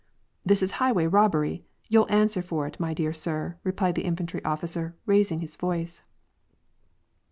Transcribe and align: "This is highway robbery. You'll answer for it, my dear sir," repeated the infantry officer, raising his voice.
"This 0.43 0.63
is 0.63 0.71
highway 0.81 1.05
robbery. 1.05 1.63
You'll 1.87 2.11
answer 2.11 2.41
for 2.41 2.65
it, 2.65 2.79
my 2.79 2.91
dear 2.95 3.13
sir," 3.13 3.57
repeated 3.63 3.93
the 3.93 4.01
infantry 4.05 4.43
officer, 4.43 4.95
raising 5.05 5.41
his 5.41 5.55
voice. 5.55 6.01